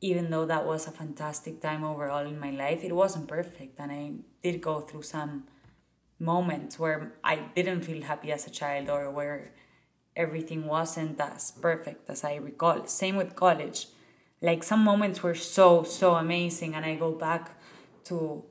even 0.02 0.28
though 0.30 0.44
that 0.44 0.66
was 0.66 0.86
a 0.86 0.90
fantastic 0.90 1.62
time 1.62 1.82
overall 1.82 2.26
in 2.26 2.38
my 2.38 2.50
life 2.50 2.84
it 2.84 2.94
wasn't 2.94 3.26
perfect. 3.26 3.80
And 3.80 3.90
i 3.90 4.12
did 4.42 4.60
go 4.60 4.80
through 4.80 5.02
some 5.02 5.44
moments 6.18 6.78
where 6.78 7.14
i 7.24 7.36
didn't 7.56 7.82
feel 7.82 8.02
happy 8.02 8.30
as 8.32 8.46
a 8.46 8.50
child 8.50 8.90
or 8.90 9.10
where 9.10 9.52
everything 10.14 10.66
wasn't 10.66 11.18
as 11.20 11.52
perfect 11.52 12.10
as 12.10 12.22
i 12.22 12.36
recall. 12.36 12.86
Same 12.86 13.16
with 13.16 13.34
college. 13.34 13.88
Like 14.42 14.62
some 14.62 14.84
moments 14.84 15.22
were 15.22 15.34
so 15.34 15.84
so 15.84 16.16
amazing 16.16 16.74
and 16.74 16.84
i 16.84 16.94
go 16.96 17.12
back 17.12 17.58
to 18.04 18.44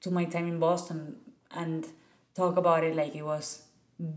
to 0.00 0.10
my 0.10 0.24
time 0.24 0.48
in 0.48 0.58
boston 0.58 1.18
and 1.52 1.86
talk 2.34 2.56
about 2.56 2.82
it 2.82 2.96
like 2.96 3.14
it 3.14 3.22
was 3.22 3.62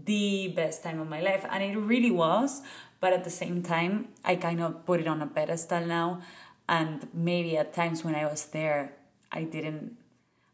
the 0.05 0.51
best 0.55 0.83
time 0.83 0.99
of 0.99 1.07
my 1.07 1.21
life. 1.21 1.45
And 1.49 1.63
it 1.63 1.77
really 1.77 2.11
was 2.11 2.61
but 3.05 3.13
at 3.13 3.23
the 3.23 3.29
same 3.29 3.61
time 3.61 4.07
i 4.23 4.35
kind 4.35 4.59
of 4.59 4.85
put 4.85 4.99
it 4.99 5.07
on 5.07 5.21
a 5.21 5.27
pedestal 5.27 5.85
now. 5.85 6.21
And 6.67 7.07
maybe 7.13 7.55
at 7.57 7.73
times 7.73 8.03
when 8.03 8.15
i 8.15 8.25
was 8.25 8.45
there 8.45 8.93
i 9.31 9.43
didn't 9.43 9.97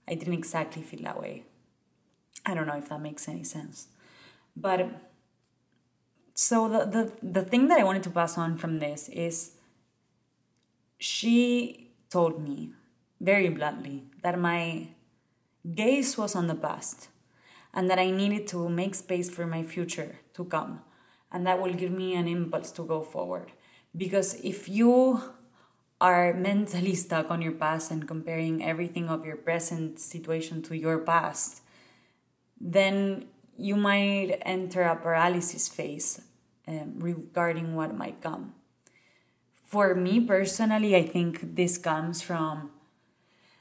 i 0.08 0.16
didn't 0.16 0.34
exactly 0.34 0.82
feel 0.82 1.04
that 1.04 1.22
way. 1.22 1.44
I 2.46 2.54
don't 2.56 2.68
know 2.68 2.78
if 2.78 2.90
that 2.90 3.00
makes 3.00 3.30
any 3.30 3.44
sense. 3.44 3.88
But 4.56 4.90
so 6.34 6.68
the 6.68 6.82
the, 6.96 7.04
the 7.40 7.44
thing 7.44 7.68
that 7.70 7.80
i 7.80 7.84
wanted 7.84 8.04
to 8.04 8.10
pass 8.10 8.38
on 8.38 8.58
from 8.58 8.80
this 8.80 9.08
is 9.10 9.52
she 10.98 11.92
told 12.10 12.44
me 12.48 12.72
very 13.22 13.50
bluntly 13.50 14.04
that 14.24 14.38
my 14.38 14.88
gaze 15.82 16.18
was 16.18 16.36
on 16.36 16.48
the 16.48 16.56
past 16.56 17.08
and 17.74 17.90
that 17.90 18.00
I 18.00 18.12
needed 18.12 18.48
to 18.48 18.70
make 18.70 18.96
space 18.96 19.30
for 19.30 19.46
my 19.46 19.64
future 19.64 20.20
to 20.34 20.46
come. 20.46 20.82
And 21.32 21.48
that 21.48 21.62
will 21.62 21.74
give 21.74 21.92
me 21.92 22.16
an 22.16 22.28
impulse 22.28 22.72
to 22.72 22.84
go 22.84 23.02
forward. 23.02 23.52
Because 23.96 24.36
if 24.44 24.68
you 24.68 25.22
are 26.02 26.34
mentally 26.34 26.96
stuck 26.96 27.30
on 27.30 27.42
your 27.42 27.54
past 27.54 27.92
and 27.92 28.08
comparing 28.08 28.64
everything 28.64 29.08
of 29.08 29.26
your 29.26 29.38
present 29.38 30.00
situation 30.00 30.62
to 30.64 30.76
your 30.76 30.98
past, 30.98 31.62
then 32.60 33.26
you 33.58 33.76
might 33.76 34.38
enter 34.42 34.82
a 34.82 34.96
paralysis 34.96 35.70
phase 35.70 36.22
um, 36.68 36.96
regarding 36.98 37.76
what 37.76 37.96
might 37.96 38.22
come. 38.22 38.54
For 39.68 39.96
me 39.96 40.20
personally, 40.20 40.96
I 40.96 41.08
think 41.08 41.56
this 41.56 41.78
comes 41.78 42.22
from 42.22 42.72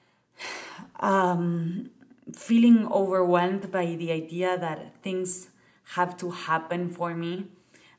um, 1.01 1.91
feeling 2.37 2.87
overwhelmed 2.91 3.71
by 3.71 3.87
the 3.95 4.13
idea 4.13 4.59
that 4.59 4.97
things 5.03 5.49
have 5.95 6.17
to 6.19 6.31
happen 6.31 6.89
for 6.91 7.15
me 7.15 7.47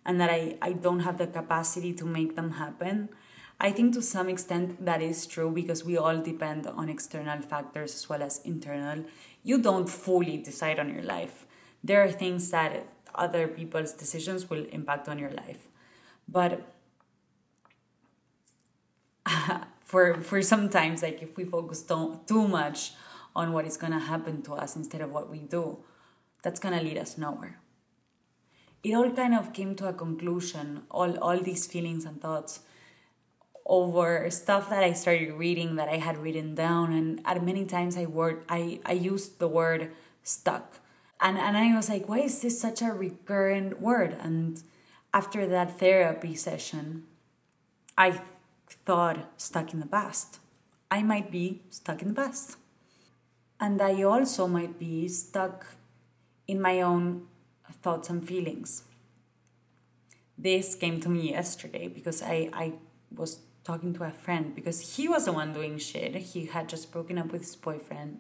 and 0.06 0.20
that 0.20 0.30
I, 0.30 0.58
I 0.62 0.74
don't 0.74 1.02
have 1.02 1.18
the 1.18 1.28
capacity 1.28 1.94
to 1.94 2.06
make 2.06 2.36
them 2.36 2.52
happen. 2.52 3.10
I 3.60 3.72
think 3.72 3.94
to 3.94 4.02
some 4.02 4.28
extent 4.30 4.84
that 4.86 5.02
is 5.02 5.28
true 5.28 5.52
because 5.52 5.86
we 5.86 5.98
all 5.98 6.20
depend 6.22 6.66
on 6.66 6.90
external 6.90 7.42
factors 7.42 7.94
as 7.94 8.10
well 8.10 8.24
as 8.24 8.42
internal. 8.44 9.06
You 9.44 9.60
don't 9.60 9.88
fully 9.88 10.38
decide 10.38 10.80
on 10.80 10.92
your 10.94 11.04
life. 11.04 11.46
There 11.84 12.02
are 12.04 12.12
things 12.12 12.50
that 12.52 12.88
other 13.14 13.48
people's 13.48 13.94
decisions 13.94 14.50
will 14.50 14.66
impact 14.72 15.08
on 15.08 15.20
your 15.20 15.32
life. 15.32 15.68
But 16.28 16.74
for 19.82 20.16
for 20.22 20.42
sometimes 20.42 21.04
like 21.04 21.22
if 21.22 21.38
we 21.38 21.46
focus 21.46 21.84
too, 21.84 22.20
too 22.26 22.48
much 22.48 22.94
on 23.36 23.54
what 23.54 23.66
is 23.66 23.78
going 23.78 23.94
to 23.94 24.00
happen 24.00 24.42
to 24.44 24.54
us 24.54 24.76
instead 24.76 25.02
of 25.02 25.12
what 25.12 25.30
we 25.30 25.40
do, 25.40 25.80
that's 26.44 26.60
going 26.60 26.78
to 26.78 26.84
lead 26.84 26.98
us 26.98 27.18
nowhere. 27.18 27.60
It 28.84 28.94
all 28.94 29.12
kind 29.12 29.36
of 29.36 29.54
came 29.54 29.76
to 29.76 29.88
a 29.88 29.94
conclusion, 29.94 30.84
all, 30.90 31.18
all 31.20 31.40
these 31.40 31.68
feelings 31.68 32.06
and 32.06 32.20
thoughts 32.22 32.62
over 33.66 34.30
stuff 34.32 34.70
that 34.70 34.84
I 34.84 34.94
started 34.94 35.34
reading 35.34 35.76
that 35.76 35.88
I 35.88 35.98
had 35.98 36.18
written 36.18 36.56
down 36.56 36.92
and 36.92 37.22
at 37.26 37.44
many 37.44 37.64
times 37.64 37.96
I 37.96 38.06
word 38.06 38.44
I, 38.50 38.80
I 38.86 38.94
used 38.94 39.40
the 39.40 39.48
word 39.48 39.92
stuck. 40.24 40.80
And 41.22 41.38
and 41.38 41.56
I 41.56 41.76
was 41.76 41.88
like, 41.88 42.10
why 42.10 42.20
is 42.20 42.42
this 42.42 42.60
such 42.60 42.82
a 42.82 42.92
recurrent 42.92 43.80
word? 43.80 44.18
And 44.20 44.62
after 45.14 45.46
that 45.48 45.80
therapy 45.80 46.36
session, 46.36 47.04
I 47.96 48.22
thought 48.68 49.30
stuck 49.38 49.74
in 49.74 49.80
the 49.80 49.86
past. 49.86 50.40
I 50.90 51.04
might 51.04 51.32
be 51.32 51.62
stuck 51.70 52.02
in 52.02 52.10
the 52.10 52.16
past 52.16 52.58
and 53.62 53.80
I 53.80 54.02
also 54.02 54.48
might 54.48 54.80
be 54.80 55.08
stuck 55.08 55.68
in 56.48 56.60
my 56.60 56.82
own 56.82 57.28
thoughts 57.84 58.10
and 58.10 58.28
feelings. 58.28 58.84
This 60.36 60.74
came 60.74 61.00
to 61.02 61.10
me 61.10 61.30
yesterday 61.30 61.88
because 61.88 62.24
I, 62.24 62.50
I 62.52 62.74
was 63.16 63.40
talking 63.64 63.94
to 63.94 64.04
a 64.04 64.10
friend 64.10 64.56
because 64.56 64.96
he 64.98 65.08
was 65.08 65.26
the 65.26 65.32
one 65.32 65.54
doing 65.54 65.78
shit. 65.78 66.16
He 66.16 66.48
had 66.48 66.68
just 66.68 66.92
broken 66.92 67.20
up 67.20 67.32
with 67.32 67.42
his 67.42 67.56
boyfriend. 67.56 68.20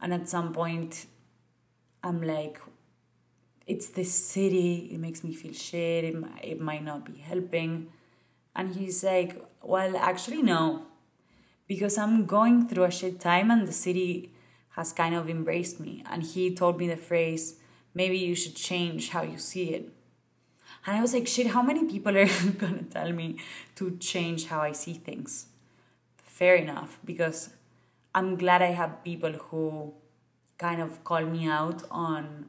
And 0.00 0.14
at 0.14 0.28
some 0.28 0.52
point, 0.52 1.06
I'm 2.04 2.22
like, 2.22 2.60
it's 3.66 3.88
this 3.88 4.12
city, 4.14 4.90
it 4.92 4.98
makes 4.98 5.24
me 5.24 5.34
feel 5.34 5.52
shit, 5.52 6.04
it, 6.04 6.16
it 6.42 6.60
might 6.60 6.84
not 6.84 7.04
be 7.04 7.18
helping. 7.18 7.88
And 8.54 8.74
he's 8.76 9.02
like, 9.02 9.44
well, 9.62 9.96
actually, 9.96 10.42
no, 10.42 10.86
because 11.66 11.98
I'm 11.98 12.26
going 12.26 12.68
through 12.68 12.84
a 12.84 12.90
shit 12.90 13.20
time 13.20 13.50
and 13.50 13.66
the 13.66 13.72
city 13.72 14.32
has 14.76 14.92
kind 14.92 15.14
of 15.14 15.28
embraced 15.28 15.80
me. 15.80 16.02
And 16.10 16.22
he 16.22 16.54
told 16.54 16.78
me 16.78 16.88
the 16.88 16.96
phrase, 16.96 17.56
maybe 17.94 18.18
you 18.18 18.34
should 18.34 18.56
change 18.56 19.10
how 19.10 19.22
you 19.22 19.38
see 19.38 19.70
it. 19.70 19.92
And 20.86 20.96
I 20.96 21.00
was 21.00 21.14
like, 21.14 21.28
shit, 21.28 21.48
how 21.48 21.62
many 21.62 21.84
people 21.84 22.16
are 22.16 22.28
gonna 22.58 22.82
tell 22.82 23.12
me 23.12 23.38
to 23.76 23.96
change 23.98 24.46
how 24.46 24.60
I 24.60 24.72
see 24.72 24.94
things? 24.94 25.46
Fair 26.24 26.56
enough, 26.56 26.98
because 27.04 27.50
I'm 28.14 28.36
glad 28.36 28.62
I 28.62 28.72
have 28.72 29.04
people 29.04 29.32
who 29.32 29.94
kind 30.58 30.80
of 30.80 31.04
call 31.04 31.22
me 31.22 31.46
out 31.46 31.82
on 31.90 32.46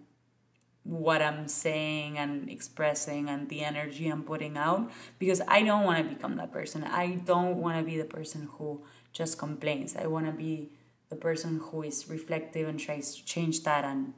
what 0.84 1.22
I'm 1.22 1.48
saying 1.48 2.18
and 2.18 2.50
expressing 2.50 3.30
and 3.30 3.48
the 3.50 3.64
energy 3.64 4.08
I'm 4.10 4.24
putting 4.24 4.58
out 4.58 4.92
because 5.18 5.42
I 5.48 5.64
don't 5.64 5.86
want 5.86 6.04
to 6.04 6.16
become 6.16 6.36
that 6.36 6.52
person. 6.52 6.84
I 6.84 7.16
don't 7.26 7.58
want 7.58 7.78
to 7.78 7.84
be 7.84 7.98
the 7.98 8.06
person 8.06 8.50
who 8.58 8.82
just 9.14 9.38
complains. 9.38 9.96
I 9.96 10.08
want 10.08 10.26
to 10.26 10.34
be 10.34 10.72
the 11.14 11.20
person 11.20 11.62
who 11.66 11.84
is 11.84 12.10
reflective 12.10 12.68
and 12.68 12.80
tries 12.80 13.16
to 13.16 13.24
change 13.24 13.64
that 13.64 13.86
and 13.86 14.14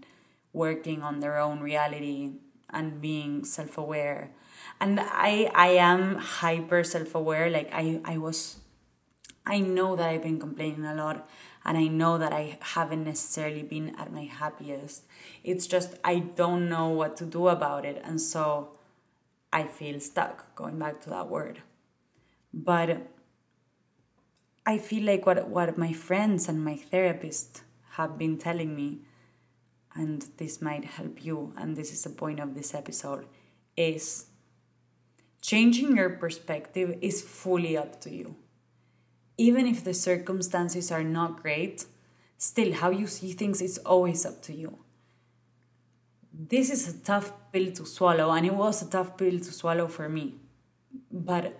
working 0.54 1.04
on 1.04 1.20
their 1.20 1.38
own 1.38 1.60
reality 1.60 2.32
and 2.70 3.02
being 3.02 3.44
self-aware. 3.44 4.32
And 4.80 5.00
i 5.00 5.52
i 5.54 5.68
am 5.88 6.16
hyper 6.16 6.84
self-aware 6.84 7.50
like 7.50 7.70
i 7.72 8.00
i 8.14 8.18
was 8.18 8.40
i 9.46 9.60
know 9.60 9.96
that 9.96 10.10
i've 10.10 10.24
been 10.24 10.40
complaining 10.40 10.86
a 10.86 10.96
lot 10.96 11.30
and 11.64 11.78
i 11.78 11.88
know 11.88 12.18
that 12.18 12.34
i 12.34 12.58
haven't 12.74 13.04
necessarily 13.04 13.64
been 13.64 13.96
at 14.00 14.12
my 14.12 14.26
happiest. 14.40 15.04
It's 15.44 15.68
just 15.68 15.96
i 16.04 16.16
don't 16.42 16.70
know 16.70 16.88
what 16.90 17.18
to 17.18 17.26
do 17.26 17.48
about 17.50 17.86
it 17.86 18.02
and 18.04 18.20
so 18.20 18.70
i 19.54 19.64
feel 19.80 20.00
stuck 20.00 20.56
going 20.56 20.80
back 20.80 21.02
to 21.02 21.10
that 21.10 21.30
word. 21.30 21.62
But 22.54 23.15
I 24.66 24.78
feel 24.80 25.04
like 25.04 25.26
what, 25.26 25.48
what 25.48 25.78
my 25.78 25.94
friends 25.94 26.50
and 26.50 26.64
my 26.64 26.76
therapist 26.76 27.62
have 27.92 28.18
been 28.18 28.38
telling 28.38 28.76
me, 28.76 29.02
and 29.94 30.26
this 30.38 30.62
might 30.62 30.86
help 30.86 31.24
you, 31.24 31.54
and 31.58 31.76
this 31.76 31.94
is 31.94 32.04
the 32.04 32.10
point 32.10 32.40
of 32.40 32.56
this 32.56 32.74
episode, 32.74 33.26
is 33.78 34.26
changing 35.42 35.96
your 35.96 36.10
perspective 36.10 36.98
is 37.02 37.22
fully 37.22 37.78
up 37.78 38.02
to 38.02 38.10
you. 38.10 38.36
Even 39.38 39.68
if 39.68 39.84
the 39.84 39.94
circumstances 39.94 40.92
are 40.92 41.04
not 41.04 41.44
great, 41.44 41.86
still 42.38 42.74
how 42.74 42.90
you 42.90 43.06
see 43.06 43.34
things 43.34 43.62
is 43.62 43.78
always 43.80 44.26
up 44.26 44.42
to 44.44 44.54
you. 44.54 44.80
This 46.34 46.70
is 46.72 46.88
a 46.88 46.98
tough 46.98 47.32
pill 47.52 47.72
to 47.74 47.86
swallow, 47.86 48.32
and 48.32 48.46
it 48.46 48.56
was 48.56 48.82
a 48.82 48.90
tough 48.90 49.16
pill 49.16 49.40
to 49.40 49.52
swallow 49.54 49.88
for 49.88 50.10
me. 50.10 50.36
But 51.12 51.58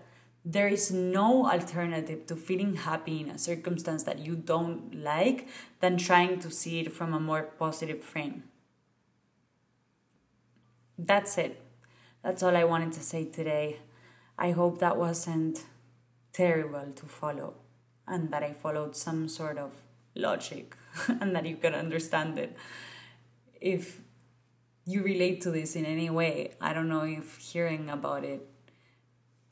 there 0.48 0.68
is 0.68 0.92
no 0.92 1.50
alternative 1.50 2.24
to 2.28 2.36
feeling 2.36 2.76
happy 2.76 3.20
in 3.20 3.28
a 3.28 3.36
circumstance 3.36 4.04
that 4.04 4.20
you 4.20 4.36
don't 4.36 5.02
like 5.02 5.48
than 5.80 5.98
trying 5.98 6.38
to 6.38 6.52
see 6.52 6.78
it 6.78 6.92
from 6.92 7.12
a 7.12 7.18
more 7.18 7.42
positive 7.58 8.00
frame. 8.00 8.44
That's 10.96 11.36
it. 11.36 11.60
That's 12.22 12.44
all 12.44 12.56
I 12.56 12.62
wanted 12.62 12.92
to 12.92 13.00
say 13.00 13.24
today. 13.24 13.80
I 14.38 14.52
hope 14.52 14.78
that 14.78 14.96
wasn't 14.96 15.64
terrible 16.32 16.92
to 16.94 17.06
follow 17.06 17.54
and 18.06 18.30
that 18.30 18.44
I 18.44 18.52
followed 18.52 18.94
some 18.94 19.28
sort 19.28 19.58
of 19.58 19.72
logic 20.14 20.76
and 21.08 21.34
that 21.34 21.44
you 21.44 21.56
can 21.56 21.74
understand 21.74 22.38
it. 22.38 22.56
If 23.60 24.00
you 24.84 25.02
relate 25.02 25.40
to 25.40 25.50
this 25.50 25.74
in 25.74 25.84
any 25.84 26.08
way, 26.08 26.54
I 26.60 26.72
don't 26.72 26.88
know 26.88 27.02
if 27.02 27.38
hearing 27.38 27.90
about 27.90 28.22
it 28.22 28.48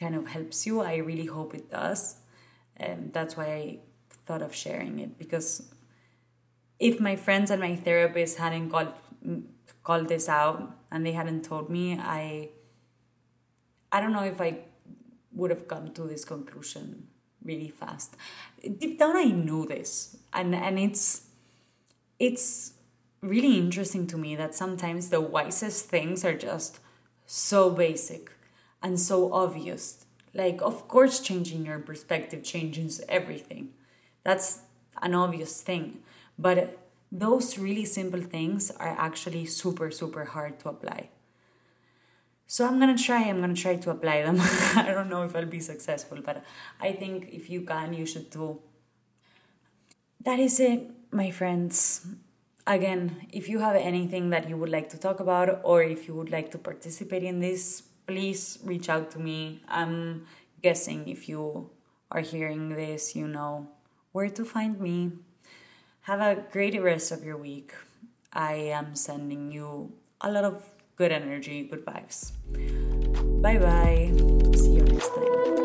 kind 0.00 0.14
of 0.14 0.28
helps 0.28 0.66
you. 0.66 0.80
I 0.80 0.96
really 0.96 1.26
hope 1.26 1.54
it 1.54 1.70
does. 1.70 2.16
And 2.76 3.12
that's 3.12 3.36
why 3.36 3.46
I 3.46 3.78
thought 4.26 4.42
of 4.42 4.54
sharing 4.54 4.98
it 4.98 5.18
because 5.18 5.70
if 6.78 6.98
my 6.98 7.14
friends 7.14 7.50
and 7.50 7.60
my 7.60 7.76
therapist 7.76 8.38
hadn't 8.38 8.70
called 8.70 8.92
mm, 9.24 9.44
called 9.82 10.08
this 10.08 10.28
out 10.28 10.76
and 10.90 11.04
they 11.06 11.12
hadn't 11.12 11.44
told 11.44 11.70
me, 11.70 11.98
I 11.98 12.50
I 13.92 14.00
don't 14.00 14.12
know 14.12 14.24
if 14.24 14.40
I 14.40 14.58
would 15.32 15.50
have 15.50 15.68
come 15.68 15.92
to 15.92 16.02
this 16.02 16.24
conclusion 16.24 17.08
really 17.44 17.68
fast. 17.68 18.16
Deep 18.60 18.98
down 18.98 19.16
I 19.16 19.24
knew 19.24 19.66
this. 19.66 20.16
And 20.32 20.54
and 20.54 20.78
it's 20.78 21.28
it's 22.18 22.72
really 23.20 23.56
interesting 23.58 24.06
to 24.08 24.18
me 24.18 24.36
that 24.36 24.54
sometimes 24.54 25.10
the 25.10 25.20
wisest 25.20 25.86
things 25.86 26.24
are 26.24 26.34
just 26.34 26.80
so 27.26 27.70
basic 27.70 28.30
and 28.84 29.00
so 29.00 29.32
obvious. 29.32 30.04
Like, 30.34 30.60
of 30.60 30.86
course, 30.86 31.20
changing 31.20 31.64
your 31.64 31.78
perspective 31.78 32.44
changes 32.44 33.00
everything. 33.08 33.70
That's 34.22 34.60
an 35.00 35.14
obvious 35.14 35.62
thing. 35.62 36.00
But 36.38 36.78
those 37.10 37.58
really 37.58 37.86
simple 37.86 38.20
things 38.20 38.70
are 38.72 38.94
actually 38.98 39.46
super, 39.46 39.90
super 39.90 40.26
hard 40.26 40.60
to 40.60 40.68
apply. 40.68 41.08
So 42.46 42.66
I'm 42.66 42.78
gonna 42.78 42.98
try, 42.98 43.22
I'm 43.22 43.40
gonna 43.40 43.54
try 43.54 43.76
to 43.76 43.90
apply 43.90 44.22
them. 44.22 44.38
I 44.76 44.90
don't 44.94 45.08
know 45.08 45.22
if 45.22 45.34
I'll 45.34 45.46
be 45.46 45.60
successful, 45.60 46.18
but 46.22 46.44
I 46.80 46.92
think 46.92 47.30
if 47.32 47.48
you 47.48 47.62
can, 47.62 47.94
you 47.94 48.04
should 48.04 48.30
too. 48.30 48.60
That 50.20 50.38
is 50.38 50.60
it, 50.60 50.90
my 51.10 51.30
friends. 51.30 52.06
Again, 52.66 53.28
if 53.32 53.48
you 53.48 53.60
have 53.60 53.76
anything 53.76 54.30
that 54.30 54.48
you 54.48 54.56
would 54.56 54.70
like 54.70 54.88
to 54.90 54.98
talk 54.98 55.20
about 55.20 55.60
or 55.64 55.82
if 55.82 56.06
you 56.08 56.14
would 56.14 56.30
like 56.30 56.50
to 56.50 56.58
participate 56.58 57.22
in 57.22 57.40
this, 57.40 57.82
please 58.06 58.58
reach 58.64 58.88
out 58.88 59.10
to 59.12 59.18
me. 59.18 59.60
I'm 59.68 60.26
guessing 60.62 61.08
if 61.08 61.28
you 61.28 61.70
are 62.10 62.20
hearing 62.20 62.70
this, 62.70 63.16
you 63.16 63.26
know 63.28 63.68
where 64.12 64.28
to 64.28 64.44
find 64.44 64.80
me. 64.80 65.12
Have 66.02 66.20
a 66.20 66.44
great 66.52 66.80
rest 66.80 67.12
of 67.12 67.24
your 67.24 67.36
week. 67.36 67.72
I 68.32 68.54
am 68.74 68.94
sending 68.96 69.50
you 69.50 69.92
a 70.20 70.30
lot 70.30 70.44
of 70.44 70.70
good 70.96 71.12
energy, 71.12 71.64
good 71.64 71.84
vibes. 71.84 72.32
Bye 73.42 73.58
bye. 73.58 74.12
See 74.56 74.74
you 74.74 74.82
next 74.82 75.08
time. 75.08 75.63